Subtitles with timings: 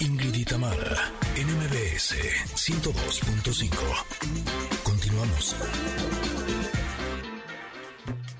[0.00, 0.96] Ingrid y Tamara,
[1.36, 2.14] NMBS
[2.54, 4.04] 102.5.
[4.82, 5.56] Continuamos.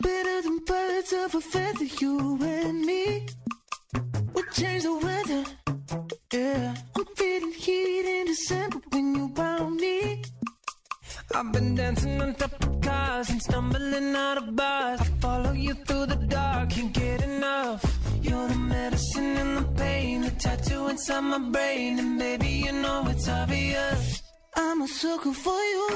[0.00, 3.26] Better than birds of a feather, you and me.
[4.34, 5.44] We change the weather.
[6.32, 10.22] Yeah, I'm feeling heat in December when you found me.
[11.34, 15.00] I've been dancing on top of cars and stumbling out of bars.
[15.00, 17.95] I follow you through the dark, can't get enough.
[18.28, 23.06] You're the medicine and the pain, the tattoo inside my brain, and baby you know
[23.08, 24.22] it's obvious.
[24.56, 25.86] I'm a sucker for you.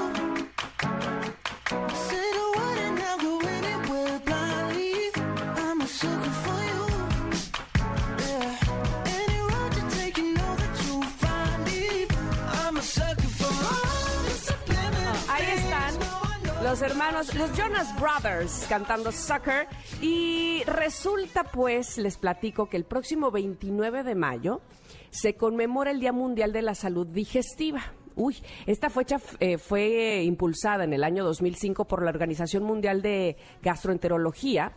[2.07, 4.95] Say the word and I'll go anywhere blindly.
[5.65, 6.83] I'm a sucker for you.
[8.29, 8.51] Yeah.
[9.19, 12.07] Any road you take, you know that you'll find me.
[12.63, 15.95] I'm a sucker for all the subliminal Ahí están
[16.63, 19.67] los hermanos, los Jonas Brothers cantando Sucker.
[20.03, 24.63] Y resulta pues, les platico que el próximo 29 de mayo
[25.11, 27.83] se conmemora el Día Mundial de la Salud Digestiva.
[28.17, 33.37] Uy, esta fecha eh, fue impulsada en el año 2005 por la Organización Mundial de
[33.63, 34.73] Gastroenterología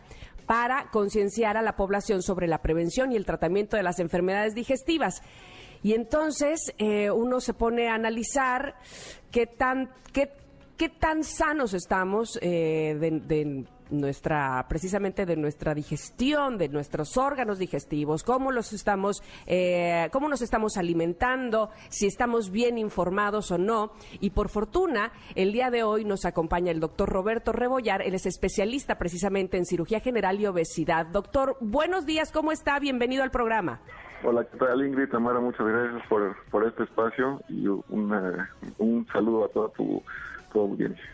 [0.46, 5.22] para concienciar a la población sobre la prevención y el tratamiento de las enfermedades digestivas.
[5.82, 8.76] Y entonces eh, uno se pone a analizar
[9.30, 10.30] qué tan, qué,
[10.76, 18.22] qué tan sanos estamos eh, de, nuestra, precisamente de nuestra digestión, de nuestros órganos digestivos,
[18.22, 23.92] cómo los estamos, eh, cómo nos estamos alimentando, si estamos bien informados o no.
[24.20, 28.26] Y por fortuna, el día de hoy nos acompaña el doctor Roberto Rebollar, él es
[28.26, 31.06] especialista precisamente en cirugía general y obesidad.
[31.06, 32.78] Doctor, buenos días, ¿cómo está?
[32.78, 33.80] Bienvenido al programa.
[34.22, 35.10] Hola, ¿qué tal Ingrid?
[35.10, 40.02] Tamara, muchas gracias por, por este espacio y una- un saludo a toda tu
[40.54, 41.04] audiencia.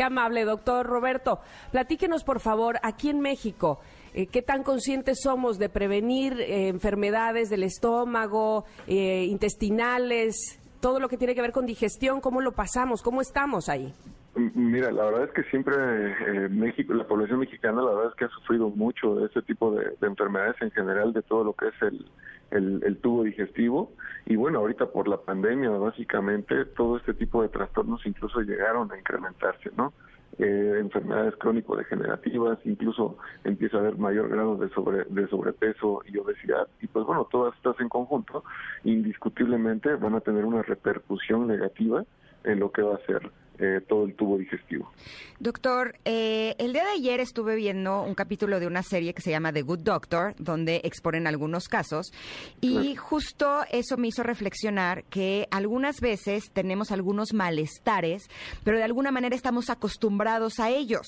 [0.00, 1.40] Qué amable, doctor Roberto.
[1.72, 3.80] Platíquenos, por favor, aquí en México,
[4.14, 11.08] eh, ¿qué tan conscientes somos de prevenir eh, enfermedades del estómago, eh, intestinales, todo lo
[11.10, 12.22] que tiene que ver con digestión?
[12.22, 13.02] ¿Cómo lo pasamos?
[13.02, 13.92] ¿Cómo estamos ahí?
[14.36, 18.24] Mira, la verdad es que siempre eh, México, la población mexicana, la verdad es que
[18.24, 21.82] ha sufrido mucho de este tipo de enfermedades en general, de todo lo que es
[21.82, 22.06] el,
[22.50, 23.92] el, el tubo digestivo.
[24.26, 28.98] Y bueno, ahorita por la pandemia, básicamente, todo este tipo de trastornos incluso llegaron a
[28.98, 29.92] incrementarse, ¿no?
[30.38, 36.66] Eh, enfermedades crónico-degenerativas, incluso empieza a haber mayor grado de, sobre, de sobrepeso y obesidad.
[36.80, 38.44] Y pues bueno, todas estas en conjunto,
[38.84, 42.04] indiscutiblemente van a tener una repercusión negativa
[42.44, 44.90] en lo que va a ser eh, todo el tubo digestivo.
[45.38, 49.30] Doctor, eh, el día de ayer estuve viendo un capítulo de una serie que se
[49.30, 52.12] llama The Good Doctor, donde exponen algunos casos,
[52.60, 58.28] y justo eso me hizo reflexionar que algunas veces tenemos algunos malestares,
[58.64, 61.06] pero de alguna manera estamos acostumbrados a ellos.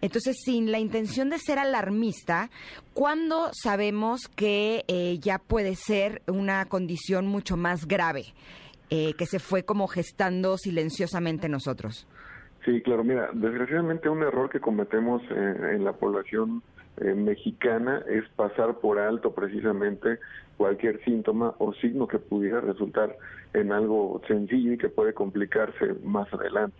[0.00, 2.50] Entonces, sin la intención de ser alarmista,
[2.92, 8.34] ¿cuándo sabemos que eh, ya puede ser una condición mucho más grave?
[8.90, 12.06] Eh, que se fue como gestando silenciosamente en nosotros.
[12.64, 16.62] Sí, claro, mira, desgraciadamente un error que cometemos en la población
[16.98, 20.18] eh, mexicana es pasar por alto precisamente
[20.58, 23.16] cualquier síntoma o signo que pudiera resultar
[23.54, 26.76] en algo sencillo y que puede complicarse más adelante.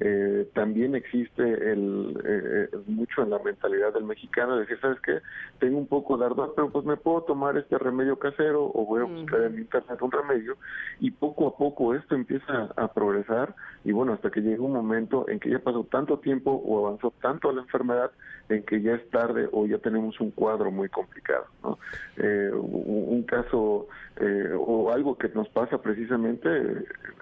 [0.00, 5.00] Eh, también existe el, eh, eh, mucho en la mentalidad del mexicano de decir, ¿sabes
[5.00, 5.20] qué?
[5.58, 9.00] Tengo un poco de ardor, pero pues me puedo tomar este remedio casero o voy
[9.00, 10.56] a buscar en internet un remedio
[11.00, 13.54] y poco a poco esto empieza a progresar
[13.84, 17.12] y bueno, hasta que llega un momento en que ya pasó tanto tiempo o avanzó
[17.20, 18.12] tanto la enfermedad
[18.48, 21.78] en que ya es tarde o ya tenemos un cuadro muy complicado, ¿no?
[22.16, 26.48] Eh, un, caso eh, o algo que nos pasa precisamente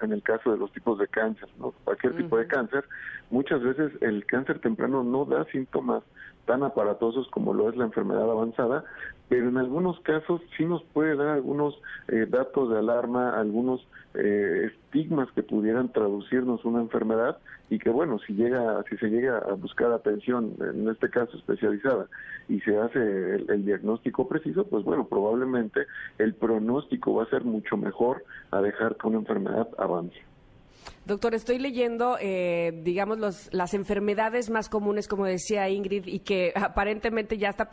[0.01, 1.73] en el caso de los tipos de cáncer, ¿no?
[1.83, 2.66] Cualquier tipo de cáncer,
[3.29, 6.03] muchas veces el cáncer temprano no da síntomas
[6.47, 8.85] tan aparatosos como lo es la enfermedad avanzada,
[9.29, 13.85] pero en algunos casos sí nos puede dar algunos eh, datos de alarma, algunos
[14.15, 17.37] eh, estigmas que pudieran traducirnos una enfermedad
[17.69, 22.07] y que bueno, si llega, si se llega a buscar atención, en este caso especializada,
[22.47, 25.85] y se hace el, el diagnóstico preciso, pues bueno, probablemente
[26.17, 30.17] el pronóstico va a ser mucho mejor a dejar que una enfermedad avance.
[31.05, 36.51] Doctor, estoy leyendo, eh, digamos, los, las enfermedades más comunes, como decía Ingrid, y que
[36.55, 37.69] aparentemente ya está,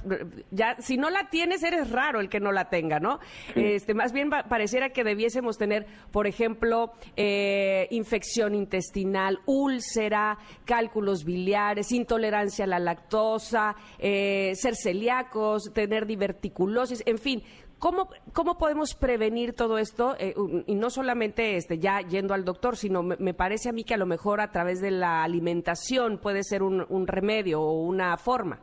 [0.50, 3.18] ya si no la tienes, eres raro el que no la tenga, ¿no?
[3.56, 11.24] Este, más bien pa- pareciera que debiésemos tener, por ejemplo, eh, infección intestinal, úlcera, cálculos
[11.24, 17.42] biliares, intolerancia a la lactosa, eh, ser celíacos, tener diverticulosis, en fin.
[17.84, 20.16] ¿Cómo, ¿Cómo podemos prevenir todo esto?
[20.18, 20.32] Eh,
[20.66, 23.98] y no solamente este, ya yendo al doctor, sino me, parece a mí que a
[23.98, 28.58] lo mejor a través de la alimentación puede ser un, un remedio o una forma.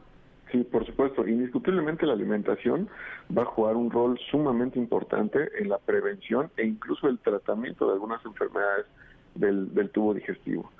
[0.51, 1.27] Sí, por supuesto.
[1.27, 2.89] Indiscutiblemente la alimentación
[3.37, 7.93] va a jugar un rol sumamente importante en la prevención e incluso el tratamiento de
[7.93, 8.87] algunas enfermedades
[9.35, 10.71] del tubo digestivo.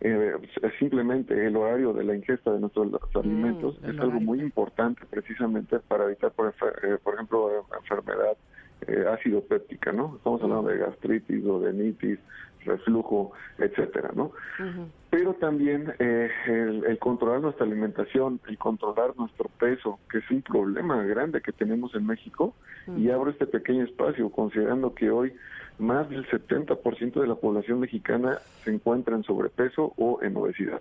[0.00, 0.32] Eh,
[0.78, 6.04] simplemente el horario de la ingesta de nuestros alimentos es algo muy importante precisamente para
[6.04, 8.36] evitar, por, eh, por ejemplo, enfermedad
[8.86, 10.16] eh, ácido péptica, ¿no?
[10.16, 12.18] Estamos hablando de gastritis o de nitis,
[12.64, 14.32] reflujo, etcétera, ¿no?
[15.14, 21.04] Pero también eh, el, controlar nuestra alimentación, el controlar nuestro peso, que es un problema
[21.04, 22.52] grande que tenemos en México,
[22.96, 25.32] y abro este pequeño espacio considerando que hoy
[25.78, 30.80] más del 70% de la población mexicana se encuentra en sobrepeso o en obesidad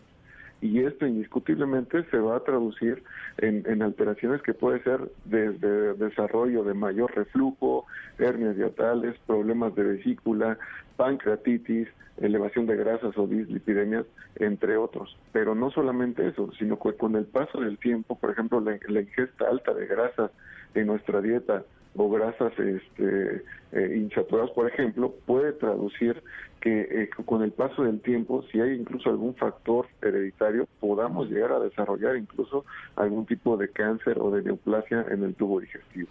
[0.63, 3.03] y esto indiscutiblemente se va a traducir
[3.39, 7.85] en, alteraciones que puede ser desde desarrollo de mayor reflujo,
[8.17, 10.57] hernias diatales, problemas de vesícula,
[10.95, 14.05] pancreatitis, elevación de grasas o dislipidemias,
[14.37, 15.17] entre otros.
[15.33, 19.49] Pero no solamente eso, sino que con el paso del tiempo, por ejemplo, la ingesta
[19.49, 20.31] alta de grasas
[20.75, 21.65] en nuestra dieta
[21.95, 23.43] o grasas este,
[23.73, 26.23] eh, insaturadas, por ejemplo, puede traducir
[26.63, 31.51] que eh, con el paso del tiempo, si hay incluso algún factor hereditario, podamos llegar
[31.51, 32.63] a desarrollar incluso
[32.95, 36.07] algún tipo de cáncer o de neoplasia en el tubo digestivo.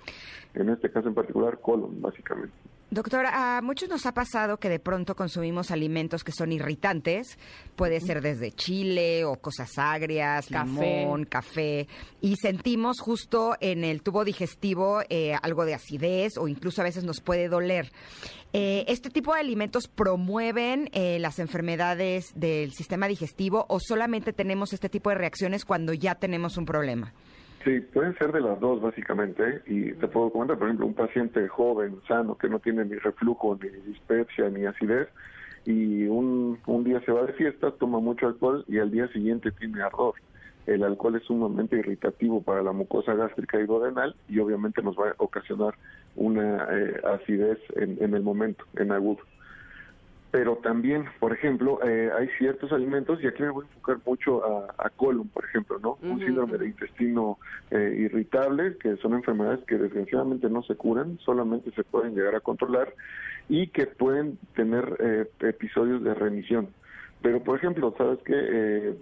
[0.52, 2.52] En este caso en particular, colon, básicamente.
[2.92, 7.38] Doctor, a muchos nos ha pasado que de pronto consumimos alimentos que son irritantes,
[7.74, 11.88] puede ser desde chile o cosas agrias, limón, café,
[12.20, 17.04] y sentimos justo en el tubo digestivo eh, algo de acidez o incluso a veces
[17.04, 17.90] nos puede doler.
[18.52, 24.74] Eh, ¿Este tipo de alimentos promueven eh, las enfermedades del sistema digestivo o solamente tenemos
[24.74, 27.14] este tipo de reacciones cuando ya tenemos un problema?
[27.64, 31.46] Sí, pueden ser de las dos básicamente y te puedo comentar, por ejemplo, un paciente
[31.46, 35.08] joven, sano, que no tiene ni reflujo, ni dispepsia, ni acidez
[35.64, 39.52] y un, un día se va de fiesta, toma mucho alcohol y al día siguiente
[39.52, 40.14] tiene ardor.
[40.66, 45.10] El alcohol es sumamente irritativo para la mucosa gástrica y duodenal y obviamente nos va
[45.10, 45.74] a ocasionar
[46.16, 49.22] una eh, acidez en, en el momento, en agudo
[50.32, 54.42] pero también, por ejemplo, eh, hay ciertos alimentos, y aquí me voy a enfocar mucho
[54.78, 55.98] a, colon, por ejemplo, ¿no?
[56.00, 57.38] Un síndrome de intestino
[57.70, 62.40] eh, irritable, que son enfermedades que desgraciadamente no se curan, solamente se pueden llegar a
[62.40, 62.94] controlar
[63.50, 66.68] y que pueden tener eh, episodios de remisión.
[67.22, 68.34] Pero, por ejemplo, ¿sabes qué?
[68.34, 68.94] Eh,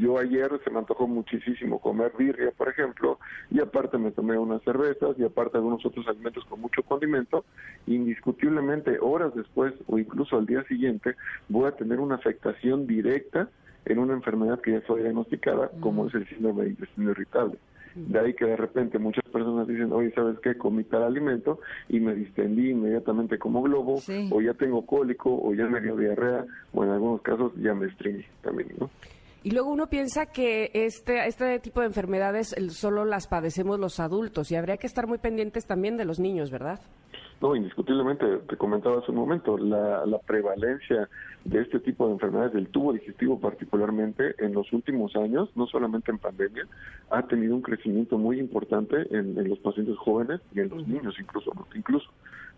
[0.00, 3.18] yo ayer se me antojó muchísimo comer birria, por ejemplo,
[3.50, 7.44] y aparte me tomé unas cervezas y aparte algunos otros alimentos con mucho condimento.
[7.88, 11.16] Indiscutiblemente, horas después o incluso al día siguiente,
[11.48, 13.48] voy a tener una afectación directa
[13.86, 17.58] en una enfermedad que ya fue diagnosticada, como es el síndrome de intestino irritable.
[17.94, 20.56] De ahí que de repente muchas personas dicen, oye, ¿sabes qué?
[20.56, 24.00] Comí tal alimento y me distendí inmediatamente como globo,
[24.30, 27.86] o ya tengo cólico, o ya me dio diarrea, o en algunos casos ya me
[27.86, 28.90] estreñí también, ¿no?
[29.44, 34.50] Y luego uno piensa que este, este tipo de enfermedades solo las padecemos los adultos
[34.50, 36.80] y habría que estar muy pendientes también de los niños, ¿verdad?
[37.40, 41.08] No, indiscutiblemente, te comentaba hace un momento, la, la prevalencia
[41.44, 46.10] de este tipo de enfermedades del tubo digestivo particularmente en los últimos años, no solamente
[46.10, 46.66] en pandemia,
[47.10, 51.14] ha tenido un crecimiento muy importante en, en los pacientes jóvenes y en los niños
[51.18, 52.08] incluso, incluso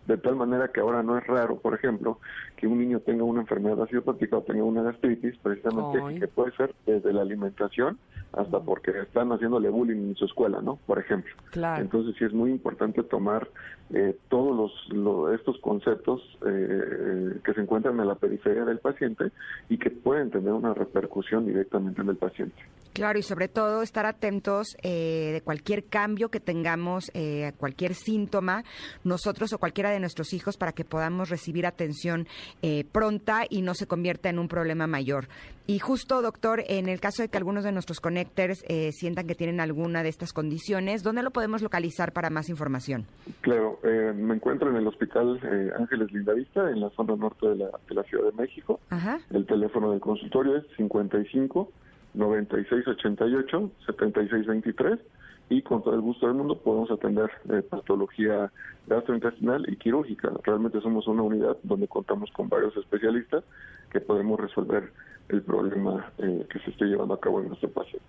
[0.07, 2.19] de tal manera que ahora no es raro, por ejemplo,
[2.55, 6.73] que un niño tenga una enfermedad acidopática o tenga una gastritis, precisamente que puede ser
[6.85, 7.97] desde la alimentación
[8.33, 10.77] hasta porque están haciéndole bullying en su escuela, ¿no?
[10.85, 11.33] Por ejemplo.
[11.51, 11.81] Claro.
[11.81, 13.47] Entonces sí es muy importante tomar
[13.93, 19.31] eh, todos los, estos conceptos eh, que se encuentran en la periferia del paciente
[19.69, 22.61] y que pueden tener una repercusión directamente en el paciente.
[22.97, 28.63] Claro, y sobre todo estar atentos eh, de cualquier cambio que tengamos, eh, cualquier síntoma,
[29.03, 32.27] nosotros o cualquiera de nuestros hijos, para que podamos recibir atención
[32.63, 35.27] eh, pronta y no se convierta en un problema mayor.
[35.69, 39.35] Y justo, doctor, en el caso de que algunos de nuestros connectors eh, sientan que
[39.35, 43.05] tienen alguna de estas condiciones, ¿dónde lo podemos localizar para más información?
[43.41, 47.55] Claro, eh, me encuentro en el Hospital eh, Ángeles Lindavista, en la zona norte de
[47.57, 48.79] la, de la Ciudad de México.
[48.89, 49.19] Ajá.
[49.29, 51.69] El teléfono del consultorio es 55
[52.13, 54.99] 9688 7623
[55.49, 58.51] y con todo el gusto del mundo podemos atender eh, patología
[58.87, 60.31] gastrointestinal y quirúrgica.
[60.43, 63.43] Realmente somos una unidad donde contamos con varios especialistas
[63.91, 64.91] que podemos resolver
[65.29, 68.05] el problema eh, que se esté llevando a cabo en nuestro paciente.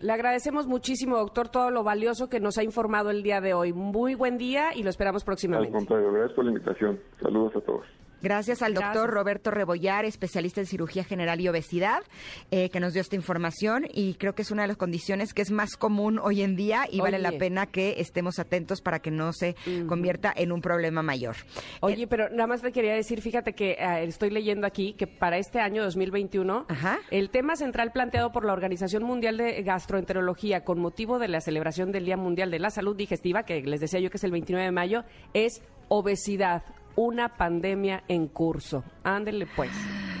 [0.00, 3.72] Le agradecemos muchísimo, doctor, todo lo valioso que nos ha informado el día de hoy.
[3.72, 5.68] Muy buen día y lo esperamos próximamente.
[5.68, 6.98] Al contrario, gracias por la invitación.
[7.20, 7.86] Saludos a todos.
[8.22, 9.14] Gracias al doctor Gracias.
[9.14, 12.02] Roberto Rebollar, especialista en cirugía general y obesidad,
[12.50, 15.42] eh, que nos dio esta información y creo que es una de las condiciones que
[15.42, 19.10] es más común hoy en día y vale la pena que estemos atentos para que
[19.10, 19.56] no se
[19.88, 21.36] convierta en un problema mayor.
[21.80, 25.38] Oye, pero nada más te quería decir, fíjate que eh, estoy leyendo aquí que para
[25.38, 27.00] este año 2021, Ajá.
[27.10, 31.92] el tema central planteado por la Organización Mundial de Gastroenterología con motivo de la celebración
[31.92, 34.66] del Día Mundial de la Salud Digestiva, que les decía yo que es el 29
[34.66, 36.62] de mayo, es obesidad,
[36.96, 38.84] una pandemia en curso.
[39.04, 39.70] Ándele pues,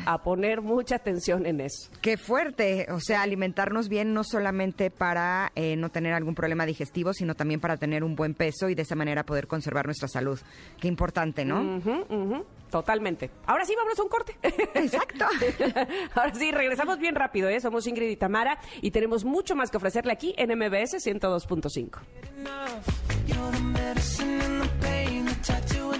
[0.06, 1.90] a poner mucha atención en eso.
[2.00, 7.12] Qué fuerte, o sea, alimentarnos bien no solamente para eh, no tener algún problema digestivo,
[7.12, 10.40] sino también para tener un buen peso y de esa manera poder conservar nuestra salud.
[10.80, 11.80] Qué importante, ¿no?
[12.70, 13.30] Totalmente.
[13.46, 14.36] Ahora sí, vámonos a un corte.
[14.74, 15.26] Exacto.
[16.14, 17.60] Ahora sí, regresamos bien rápido, ¿eh?
[17.60, 22.00] Somos Ingrid y Tamara y tenemos mucho más que ofrecerle aquí en MBS 102.5.